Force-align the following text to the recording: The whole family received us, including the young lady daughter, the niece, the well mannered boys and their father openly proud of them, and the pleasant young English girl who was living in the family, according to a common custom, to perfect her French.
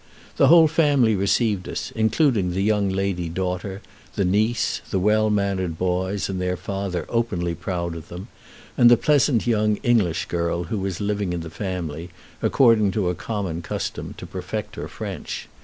The 0.37 0.47
whole 0.47 0.67
family 0.67 1.15
received 1.15 1.69
us, 1.69 1.91
including 1.95 2.49
the 2.53 2.63
young 2.63 2.89
lady 2.89 3.29
daughter, 3.29 3.83
the 4.15 4.25
niece, 4.25 4.81
the 4.89 4.97
well 4.97 5.29
mannered 5.29 5.77
boys 5.77 6.27
and 6.27 6.41
their 6.41 6.57
father 6.57 7.05
openly 7.07 7.53
proud 7.53 7.93
of 7.95 8.07
them, 8.07 8.27
and 8.75 8.89
the 8.89 8.97
pleasant 8.97 9.45
young 9.45 9.75
English 9.83 10.25
girl 10.25 10.63
who 10.63 10.79
was 10.79 11.01
living 11.01 11.33
in 11.33 11.41
the 11.41 11.51
family, 11.51 12.09
according 12.41 12.89
to 12.93 13.09
a 13.09 13.13
common 13.13 13.61
custom, 13.61 14.15
to 14.17 14.25
perfect 14.25 14.75
her 14.75 14.87
French. 14.87 15.47